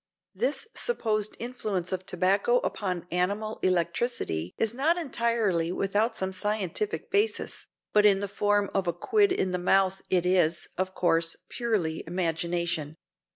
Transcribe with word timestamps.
This 0.33 0.67
supposed 0.73 1.35
influence 1.37 1.91
of 1.91 2.07
tobacco 2.07 2.57
upon 2.63 3.05
animal 3.11 3.59
electricity 3.61 4.55
is 4.57 4.73
not 4.73 4.97
entirely 4.97 5.71
without 5.71 6.15
some 6.17 6.33
scientific 6.33 7.11
basis, 7.11 7.67
but 7.93 8.03
in 8.03 8.19
the 8.19 8.27
form 8.27 8.71
of 8.73 8.87
a 8.87 8.93
quid 8.93 9.31
in 9.31 9.51
the 9.51 9.59
mouth 9.59 10.01
it 10.09 10.25
is, 10.25 10.67
of 10.75 10.95
course, 10.95 11.35
purely 11.49 12.03
imagination. 12.07 12.95